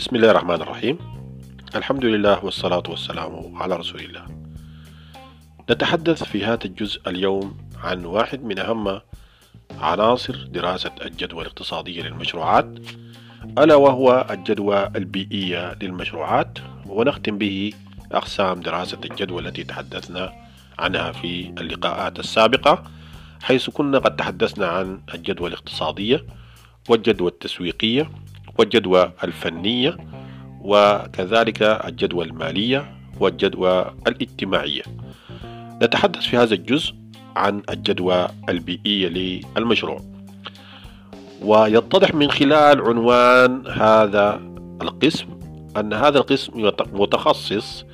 [0.00, 0.98] بسم الله الرحمن الرحيم.
[1.76, 4.24] الحمد لله والصلاة والسلام على رسول الله.
[5.70, 9.00] نتحدث في هذا الجزء اليوم عن واحد من أهم
[9.80, 12.66] عناصر دراسة الجدوى الاقتصادية للمشروعات
[13.58, 17.72] ألا وهو الجدوى البيئية للمشروعات ونختم به
[18.12, 20.32] أقسام دراسة الجدوى التي تحدثنا
[20.78, 22.84] عنها في اللقاءات السابقة
[23.42, 26.24] حيث كنا قد تحدثنا عن الجدوى الاقتصادية
[26.88, 28.10] والجدوى التسويقية
[28.58, 29.96] والجدوى الفنية
[30.60, 34.82] وكذلك الجدوى المالية والجدوى الاجتماعية.
[35.82, 36.94] نتحدث في هذا الجزء
[37.36, 39.08] عن الجدوى البيئية
[39.56, 40.00] للمشروع.
[41.42, 44.40] ويتضح من خلال عنوان هذا
[44.82, 45.26] القسم
[45.76, 47.84] أن هذا القسم متخصص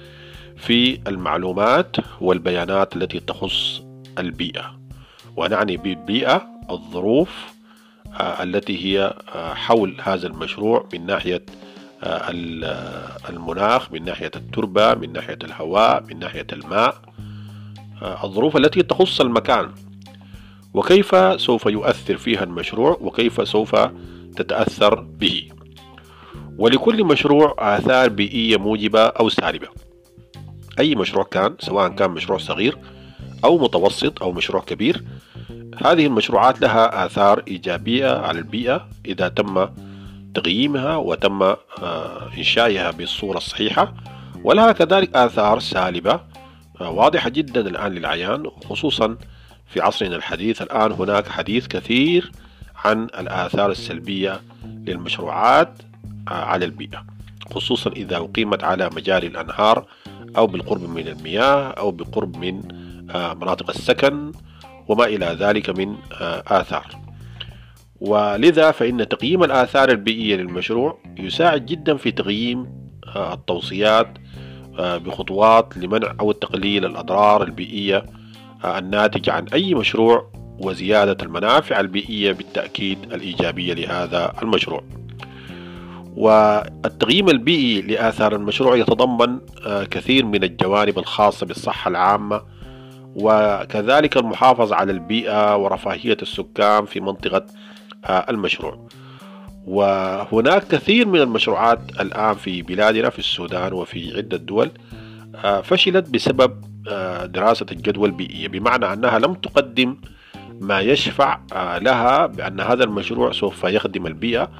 [0.57, 3.83] في المعلومات والبيانات التي تخص
[4.19, 4.77] البيئة.
[5.37, 7.56] ونعني بالبيئة الظروف
[8.21, 11.43] التي هي آه، حول هذا المشروع من ناحية
[12.03, 12.31] آه،
[13.29, 17.03] المناخ من ناحية التربة من ناحية الهواء من ناحية الماء
[18.25, 19.71] الظروف التي تخص المكان.
[20.75, 23.77] وكيف سوف يؤثر فيها المشروع؟ وكيف سوف
[24.37, 25.49] تتأثر به؟
[26.59, 29.69] ولكل مشروع آثار بيئية موجبة أو سالبة.
[30.79, 32.79] أي مشروع كان سواء كان مشروع صغير
[33.45, 35.05] أو متوسط أو مشروع كبير
[35.85, 39.69] هذه المشروعات لها آثار إيجابية على البيئة إذا تم
[40.35, 43.95] تقييمها وتم آه، إنشائها بالصورة الصحيحة
[44.45, 46.21] ولها كذلك آثار سالبة
[46.81, 49.17] آه، واضحة جدا الآن للعيان خصوصا
[49.67, 50.63] في عصرنا الحديث.
[50.63, 52.33] الآن هناك حديث كثير
[52.85, 55.83] عن الآثار السلبية للمشروعات
[56.29, 57.05] آه، على البيئة
[57.55, 59.87] خصوصا إذا أقيمت على مجاري الأنهار
[60.37, 62.63] أو بالقرب من المياه أو بقرب من
[63.15, 64.33] مناطق السكن
[64.89, 66.87] وما إلى ذلك من آه، آثار.
[68.01, 72.67] ولذا فإن تقييم الآثار البيئية للمشروع يساعد جدا في تقييم
[73.17, 74.09] آه، التوصيات
[74.79, 78.05] آه، بخطوات لمنع أو تقليل الأضرار البيئية
[78.65, 84.85] الناتجة عن أي مشروع وزيادة المنافع البيئية بالتأكيد الإيجابية لهذا المشروع.
[86.17, 89.39] والتقييم البيئي لآثار المشروع يتضمن
[89.91, 92.43] كثير من الجوانب الخاصة بالصحة العامة
[93.17, 97.47] وكذلك المحافظة على البيئة ورفاهية السكان في منطقة
[98.05, 98.89] آه، المشروع.
[99.67, 104.71] وهناك كثير من المشروعات الآن في بلادنا في السودان وفي عدة دول
[105.35, 108.49] آه، فشلت بسبب آه، دراسة الجدوى البيئية.
[108.49, 109.97] بمعنى أنها لم تقدم
[110.61, 111.41] ما يشفع
[111.79, 114.51] لها بأن هذا المشروع سوف يخدم البيئة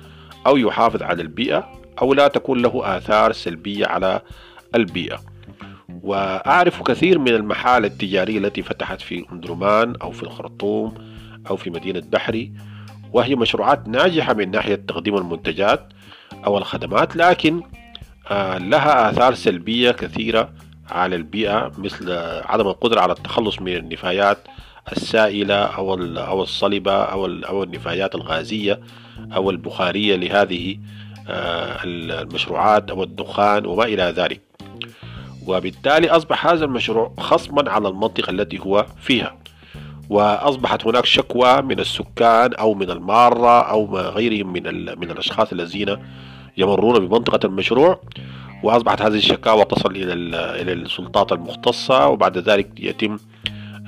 [0.47, 1.73] أو يحافظ على البيئة
[2.03, 4.21] أو لا تكون له آثار سلبية على
[4.75, 5.36] البيئة.
[6.07, 10.95] وأعرف كثير من المحال التجارية التي فتحت في أندرمان أو في الخرطوم
[11.51, 12.53] أو في مدينة بحري
[13.13, 15.93] وهي مشروعات ناجحة من ناحية تقديم المنتجات
[16.47, 17.63] أو الخدمات لكن
[18.31, 20.51] آه، لها آثار سلبية كثيرة
[20.91, 22.13] على البيئة مثل
[22.45, 24.39] عدم القدرة على التخلص من النفايات
[24.93, 28.81] السائلة أو الصلبة أو أو النفايات الغازية
[29.37, 30.79] أو البخارية لهذه
[31.29, 34.41] آه، المشروعات أو الدخان وما إلى ذلك.
[35.47, 39.37] وبالتالي أصبح هذا المشروع خصما على المنطقة التي هو فيها.
[40.11, 44.63] وأصبحت هناك شكوى من السكان أو من المارة أو غيرهم من,
[44.99, 45.97] من الأشخاص الذين
[46.57, 48.01] يمرون بمنطقة المشروع.
[48.63, 50.13] وأصبحت هذه الشكاوى تصل إلى
[50.63, 52.09] إلى السلطات المختصة.
[52.09, 53.19] وبعد ذلك يتم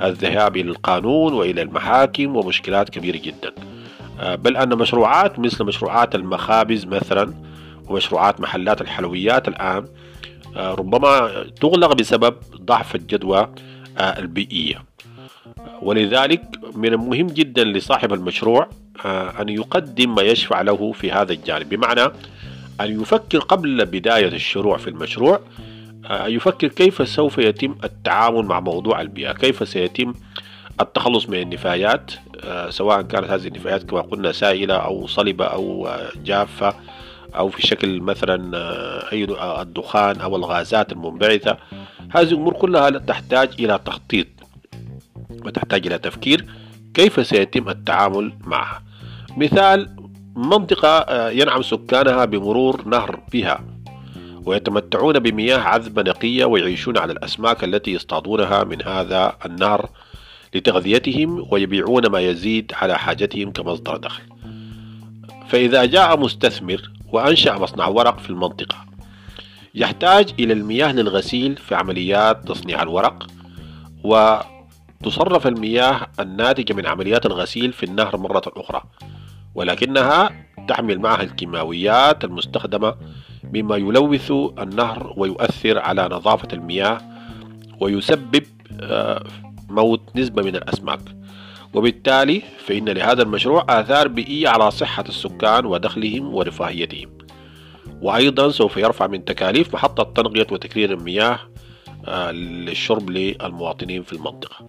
[0.02, 3.52] الذهاب إلى القانون وإلى المحاكم ومشكلات كبيرة جدا.
[4.20, 7.34] آه، بل أن مشروعات مثل مشروعات المخابز مثلا
[7.88, 9.84] ومشروعات محلات الحلويات الآن
[10.56, 13.48] ربما تغلق بسبب ضعف الجدوى
[13.98, 14.84] آه، البيئية.
[15.82, 16.42] ولذلك
[16.74, 18.68] من المهم جدا لصاحب المشروع
[19.04, 21.68] آه، أن يقدم ما يشفع له في هذا الجانب.
[21.68, 22.04] بمعنى
[22.80, 25.40] أن يفكر قبل بداية الشروع في المشروع
[26.10, 30.14] يفكر كيف سوف يتم التعامل مع موضوع البيئة كيف سيتم
[30.80, 32.10] التخلص من النفايات
[32.68, 35.88] سواء كانت هذه النفايات كما قلنا سائلة أو صلبة أو
[36.24, 36.74] جافة.
[37.36, 39.24] أو في شكل مثلا آه، أي
[39.62, 41.56] الدخان أو الغازات المنبعثة.
[42.10, 44.26] هذه الأمور كلها تحتاج إلى تخطيط
[45.44, 46.46] وتحتاج إلى تفكير
[46.94, 48.82] كيف سيتم التعامل معها.
[49.36, 49.96] مثال
[50.36, 53.64] منطقة آه، ينعم سكانها بمرور نهر بها
[54.44, 59.90] ويتمتعون بمياه عذبة نقية ويعيشون على الأسماك التي يصطادونها من هذا النهر
[60.54, 64.22] لتغذيتهم ويبيعون ما يزيد على حاجتهم كمصدر دخل.
[65.48, 68.76] فإذا جاء مستثمر وأنشأ مصنع ورق في المنطقة.
[69.74, 73.26] يحتاج إلى المياه للغسيل في عمليات تصنيع الورق
[74.04, 78.82] وتصرف المياه الناتجة من عمليات الغسيل في النهر مرة أخرى
[79.54, 80.30] ولكنها
[80.68, 82.94] تحمل معها الكيماويات المستخدمة
[83.52, 87.00] مما يلوث النهر ويؤثر على نظافة المياه
[87.80, 88.42] ويسبب
[88.80, 89.24] آه،
[89.68, 91.00] موت نسبة من الأسماك.
[91.74, 97.10] وبالتالي فإن لهذا المشروع آثار بيئية على صحة السكان ودخلهم ورفاهيتهم.
[98.02, 101.38] وأيضا سوف يرفع من تكاليف محطة تنقية وتكرير المياه
[102.06, 104.68] آه، للشرب للمواطنين في المنطقة.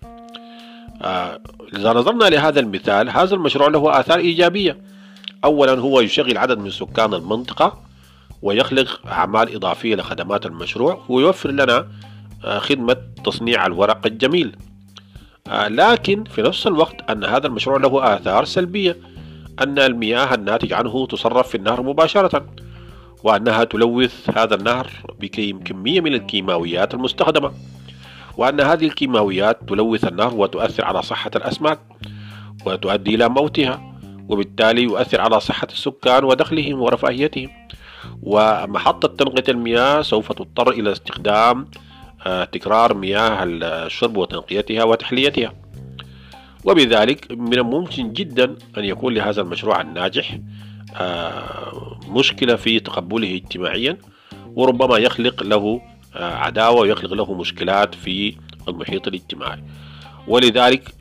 [1.02, 1.40] آه،
[1.74, 4.78] إذا نظرنا لهذا المثال هذا المشروع له آثار إيجابية.
[5.44, 7.82] أولا هو يشغل عدد من سكان المنطقة
[8.42, 11.88] ويخلق أعمال إضافية لخدمات المشروع ويوفر لنا
[12.46, 14.56] آه، خدمة تصنيع الورق الجميل.
[15.50, 18.98] لكن في نفس الوقت أن هذا المشروع له آثار سلبية
[19.62, 22.46] أن المياه الناتج عنه تصرف في النهر مباشرة
[23.24, 27.52] وأنها تلوث هذا النهر بكمية من الكيماويات المستخدمة
[28.38, 31.80] وأن هذه الكيماويات تلوث النهر وتؤثر على صحة الأسماك
[32.66, 33.94] وتؤدي إلى موتها
[34.30, 37.50] وبالتالي يؤثر على صحة السكان ودخلهم ورفاهيتهم.
[38.22, 41.89] ومحطة تنقية المياه سوف تضطر إلى استخدام آه،
[42.52, 45.54] تكرار مياه الشرب وتنقيتها وتحليتها.
[46.66, 50.40] وبذلك من الممكن جدا أن يكون لهذا المشروع الناجح
[50.96, 53.98] آه، مشكلة في تقبله اجتماعيا
[54.56, 55.82] وربما يخلق له
[56.16, 58.36] آه، عداوة ويخلق له مشكلات في
[58.68, 59.64] المحيط الاجتماعي.
[60.28, 60.94] ولذلك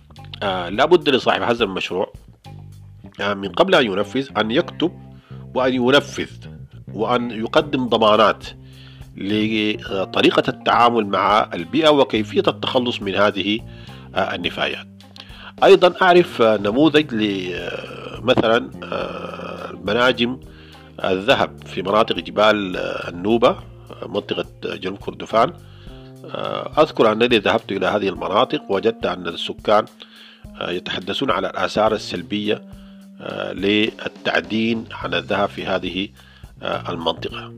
[0.43, 2.13] آه، لا بد لصاحب هذا المشروع
[3.21, 4.93] من قبل أن ينفذ أن يكتب
[5.55, 6.31] وأن ينفذ
[6.95, 8.45] وأن يقدم ضمانات
[9.19, 13.61] لطريقة التعامل مع البيئة وكيفية التخلص من هذه
[14.17, 14.87] النفايات.
[15.65, 17.15] أيضا أعرف نموذج
[18.23, 18.71] مثلا
[19.85, 20.41] مناجم
[21.05, 22.77] الذهب في مناطق جبال
[23.09, 23.57] النوبة
[24.07, 25.53] منطقة جنوب كردفان.
[26.79, 29.85] أذكر أنني ذهبت إلى هذه المناطق وجدت أن السكان
[30.61, 32.63] يتحدثون على الآثار السلبية
[33.53, 36.09] للتعدين عن الذهب في هذه
[36.63, 37.53] المنطقة.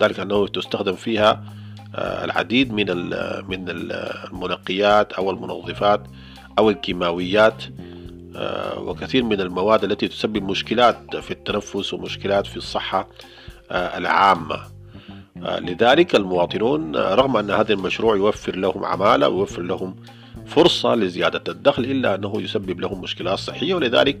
[0.00, 1.44] ذلك أنه تستخدم فيها
[1.98, 2.86] العديد من
[3.48, 6.02] من المنقيات أو المنظفات
[6.58, 7.64] أو الكيماويات
[8.36, 13.08] آه، وكثير من المواد التي تسبب مشكلات في التنفس ومشكلات في الصحة
[13.70, 14.60] آه، العامة.
[15.42, 19.96] آه، لذلك المواطنون رغم أن هذا المشروع يوفر لهم عمالة ويوفر لهم
[20.46, 24.20] فرصة لزيادة الدخل إلا أنه يسبب لهم مشكلات صحية ولذلك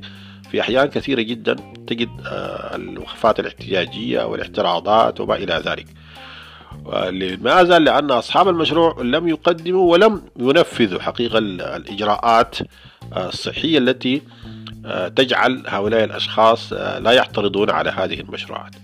[0.50, 2.08] في أحيان كثيرة جدا تجد
[2.74, 5.86] الوقفات الاحتجاجية والاعتراضات وما إلى ذلك
[7.10, 12.56] لماذا؟ لأن أصحاب المشروع لم يقدموا ولم ينفذوا حقيقة الإجراءات
[13.16, 14.22] الصحية التي
[14.86, 18.74] آه، تجعل هؤلاء الأشخاص آه، لا يعترضون على هذه المشروعات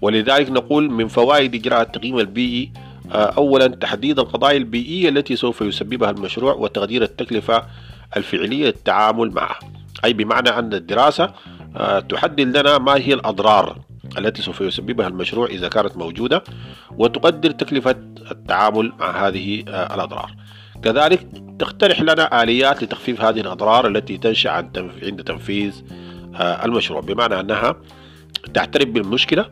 [0.00, 6.10] ولذلك نقول من فوائد إجراء التقييم البيئي آه، أولا تحديد القضايا البيئية التي سوف يسببها
[6.10, 7.62] المشروع وتقدير التكلفة
[8.16, 9.58] الفعلية للتعامل معها.
[10.04, 11.32] أي بمعنى أن الدراسة
[12.08, 13.78] تحدد لنا ما هي الأضرار
[14.18, 16.44] التي سوف يسببها المشروع إذا كانت موجودة
[16.90, 17.96] وتقدر تكلفة
[18.30, 20.34] التعامل مع هذه الأضرار.
[20.82, 21.26] كذلك
[21.58, 25.82] تقترح لنا آليات لتخفيف هذه الأضرار التي تنشأ عند تنفيذ
[26.34, 27.00] آه، المشروع.
[27.00, 27.76] بمعنى أنها
[28.54, 29.50] تعترف بالمشكلة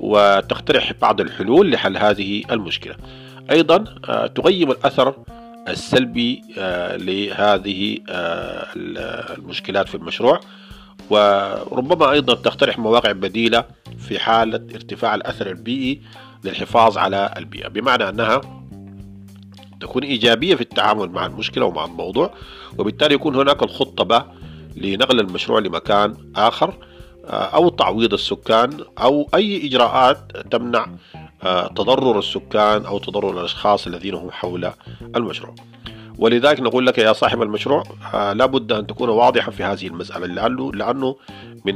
[0.00, 2.96] وتقترح بعض الحلول لحل هذه المشكلة.
[3.50, 5.14] أيضا آه، تقيم الأثر
[5.68, 7.98] السلبي آه، لهذه
[9.38, 10.40] المشكلات في المشروع.
[11.10, 13.64] وربما أيضا تقترح مواقع بديلة
[13.98, 16.02] في حالة ارتفاع الأثر البيئي
[16.44, 17.68] للحفاظ على البيئة.
[17.68, 18.40] بمعنى أنها
[19.80, 22.34] تكون إيجابية في التعامل مع المشكلة ومع الموضوع
[22.78, 24.32] وبالتالي يكون هناك الخطة
[24.76, 26.68] لنقل المشروع لمكان آخر.
[26.68, 26.95] آه،
[27.28, 30.18] أو تعويض السكان أو أي إجراءات
[30.50, 30.86] تمنع
[31.42, 34.70] آه، تضرر السكان أو تضرر الأشخاص الذين هم حول
[35.16, 35.54] المشروع.
[36.18, 37.82] ولذلك نقول لك يا صاحب المشروع
[38.14, 41.16] آه، لابد أن تكون واضحا في هذه المسألة لأنه, لأنه
[41.64, 41.74] من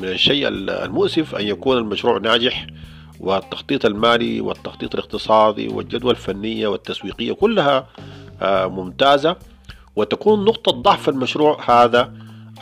[0.00, 2.66] من الشيء المؤسف أن يكون المشروع ناجح
[3.20, 7.86] والتخطيط المالي والتخطيط الاقتصادي والجدوى الفنية والتسويقية كلها
[8.42, 9.36] آه، ممتازة.
[9.96, 12.12] وتكون نقطة ضعف المشروع هذا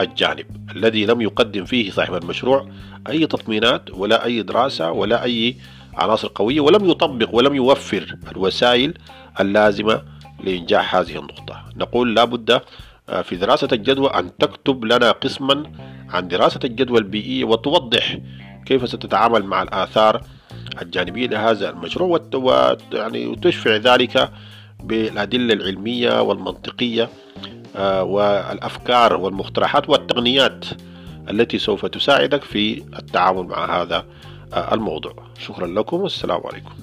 [0.01, 2.69] الجانب الذي لم يقدم فيه صاحب المشروع
[3.09, 5.57] أي تطمينات ولا أي دراسة ولا أي
[5.95, 8.95] عناصر قوية ولم يطبق ولم يوفر الوسائل
[9.41, 10.03] اللازمة
[10.45, 11.65] لإنجاح هذه النقطة.
[11.77, 12.61] نقول لابد
[13.09, 15.63] آه، في دراسة الجدوى أن تكتب لنا قسما
[16.09, 18.19] عن دراسة الجدوى البيئية وتوضح
[18.67, 20.23] كيف ستتعامل مع الآثار
[20.83, 24.31] الجانبية لهذا المشروع ويعني وتشفع ذلك
[24.85, 27.09] بالأدلة العلمية والمنطقية
[28.03, 30.65] والأفكار والمقترحات والتقنيات
[31.31, 34.05] التي سوف تساعدك في التعامل مع هذا
[34.55, 35.15] آه، الموضوع.
[35.39, 36.75] شكرا لكم والسلام عليكم.